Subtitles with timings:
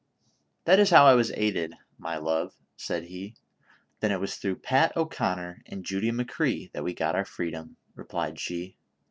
[0.65, 3.35] "That is how I was aided, my love," said he.
[3.99, 8.39] "Then it was through Pat O'Conner and Judy McCrea that we got our freedom," replied
[8.39, 8.77] she.